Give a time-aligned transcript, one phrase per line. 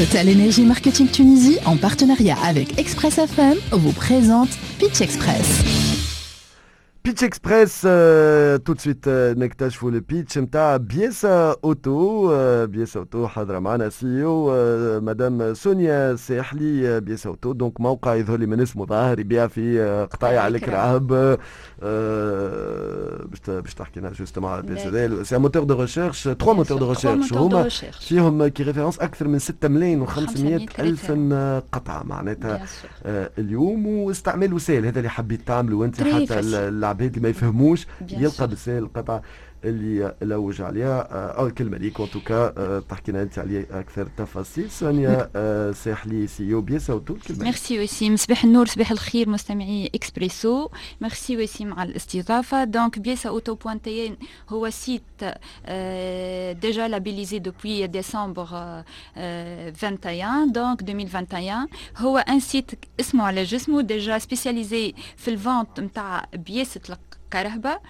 [0.00, 4.48] Total Énergie Marketing Tunisie, en partenariat avec Express FM, vous présente
[4.78, 5.79] Pitch Express.
[7.04, 7.80] Pitch Express
[8.64, 15.54] tout de suite نكتشفوا ال pitch نتاع Biessa Auto Biessa Auto حاضره معنا CEO madame
[15.54, 19.80] سونيا ساحلي Biessa Auto donc موقع يظهر لي من اسمه ظاهر يبيع في
[20.12, 21.08] قطايع الكراهب
[23.28, 27.32] باش باش تحكي لنا justement على Biessa c'est moteur de recherche trois moteurs de recherche
[27.32, 27.68] هما
[28.00, 31.12] فيهم que références أكثر من 6 ملايين و500 الف
[31.72, 32.66] قطعه معناتها
[33.38, 34.86] اليوم واستعمال وسائل.
[34.86, 36.40] هذا اللي حبيت تعملوا أنت حتى
[36.90, 39.22] العباد اللي ما يفهموش يلقى بالسهل القطعه
[39.64, 41.00] اللي لوج عليها.
[41.10, 44.70] أو الكلمة ليك en tout cas تحكي لنا أنت عليه أكثر تفاصيل.
[44.70, 45.30] سونيا
[45.72, 50.68] ساحلي CEO Biessa Auto merci وسيم صباح النور صباح الخير مستمعي إكسبريسو.
[51.00, 52.64] ميرسي وسيم على الاستضافة.
[52.64, 54.16] donc Biessa Auto point tn
[54.48, 55.02] هو site
[56.62, 61.66] déjà labellisé depuis décembre 21 donc 2021
[61.96, 66.26] هو un site اسمه على جسمه déjà spécialisé في ال vente نتاع
[67.30, 67.82] pièces كراهب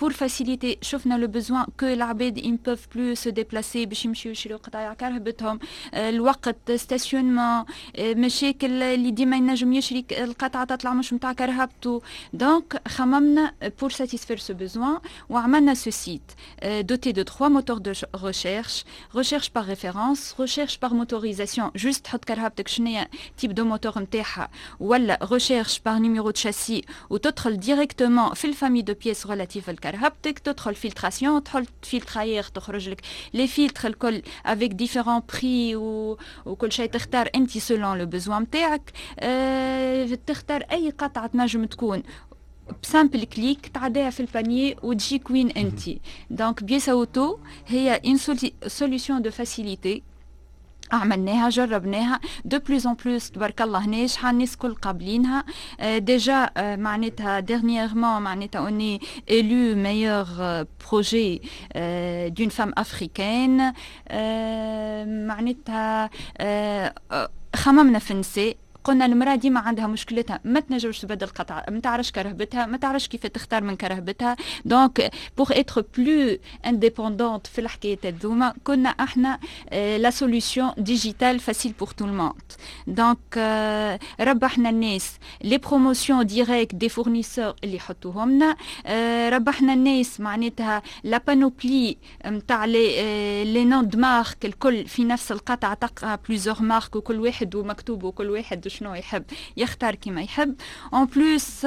[0.00, 4.56] pour faciliter شفنا le besoin que العباد on peut plus se déplacer باش يمشيو يشريو
[4.56, 5.58] قطايع كرهبتهم.
[5.94, 7.64] الوقت stationnement
[7.98, 12.02] مشاكل اللي ديما ينجم يشري القطعة تطلع مش نتاع كرهبته.
[12.32, 14.98] donc خممنا pour satisfaire ce besoin
[15.28, 16.32] وعملنا ce site
[16.64, 17.92] doté de trois moteurs de
[18.24, 18.84] recherche
[19.16, 23.04] recherche par référence recherche par motorisation juste تحط كرهبتك شنو
[23.38, 28.93] type de moteur نتاعها ولا recherche par numéro de châssis وتدخل ديريكتومون في famille de
[28.93, 33.01] pièces relatives الكرهبتك تدخل فلتراسيون تدخل تفلتراير تخرج لك
[33.33, 35.75] لي فيلتر الكل افيك ديفيرون بري
[36.45, 42.03] وكل شيء تختار انت سولون لو بوزوان نتاعك أه تختار اي قطعه تنجم تكون
[42.83, 45.81] بسامبل كليك تعديها في البانيي وتجيك وين انت
[46.29, 48.17] دونك بيس اوتو هي ان
[48.67, 50.03] سوليسيون دو فاسيليتي
[50.92, 52.20] عملناها جربناها.
[52.44, 55.44] دو بلوز اون بلوس تبارك الله ناجحه الناس كل قابلينها.
[55.98, 59.00] ديجا معناتها ديرنييرمون معناتها اوني
[59.30, 60.26] ألو ميور
[60.90, 61.42] بروجي
[62.28, 63.72] دون فام افريكان
[65.26, 66.10] معناتها
[67.56, 68.56] خممنا في النساء.
[68.84, 73.26] قلنا المرأة ديما عندها مشكلتها ما تنجمش تبدل قطعة ما تعرفش كرهبتها ما تعرفش كيف
[73.26, 74.36] تختار من كرهبتها.
[74.64, 79.38] donc pour être plus indépendante في الحكايات هذوما كنا إحنا
[79.72, 82.52] la solution digitale facile pour tout le monde
[82.86, 83.38] donc
[84.20, 85.12] ربحنا الناس
[85.44, 88.56] les promotions directes des fournisseurs اللي يحطوهم لنا
[89.28, 91.96] ربحنا الناس معناتها la panoplie
[92.26, 98.04] نتاع les noms de marques الكل في نفس القطعة تقع plusieurs marques وكل واحد ومكتوب
[98.04, 99.24] وكل واحد شنو يحب
[99.56, 100.54] يختار كيما يحب
[100.94, 101.64] en plus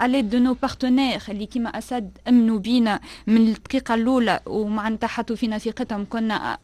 [0.00, 5.58] على de nos partenaires اللي كيما اسد امنوا بينا من الدقيقه الاولى ومعناتها حطوا فينا
[5.58, 6.58] ثقتهم كنا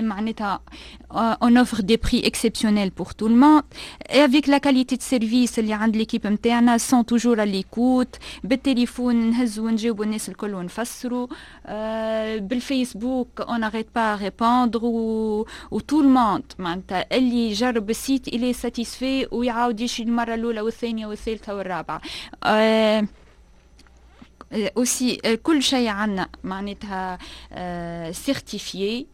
[0.00, 0.60] معناتها
[1.12, 3.64] une offre de prix exceptionnelle pour tout le monde
[4.10, 9.66] avec la qualité de service اللي عند l'équipe نتاعنا sont toujours à l'écoute بالتليفون نهزوا
[9.66, 11.26] ونجاوبوا الناس الكل ونفسروا
[12.38, 18.97] بالفيسبوك on arrête pas répondre à tout le monde معناتها اللي جرب السيت الي ساتيسفي
[18.97, 22.01] في ويعاود يشي المرة الأولى والثانية والثالثة والرابعة
[22.43, 23.07] أه
[24.79, 27.17] aussi كل شيء عندنا معناتها
[28.27, 29.07] certifié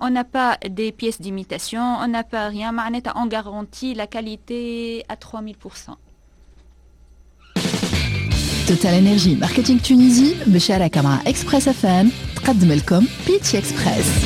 [0.00, 5.04] on n'a pas des pièces d'imitation on n'a pas rien معناتها on garantit la qualité
[5.08, 5.96] à 3000%
[8.68, 14.25] توتال انرجي ماركتينغ تونيزي بشراكه مع اكسبريس اف ام تقدم لكم بيتش اكسبريس